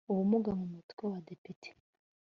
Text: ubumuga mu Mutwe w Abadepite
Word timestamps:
ubumuga 0.11 0.51
mu 0.59 0.65
Mutwe 0.73 0.99
w 1.03 1.07
Abadepite 1.09 1.69